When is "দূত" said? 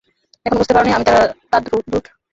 1.65-2.05